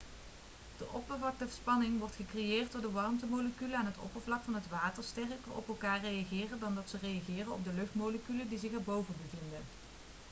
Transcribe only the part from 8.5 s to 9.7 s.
zich erboven bevinden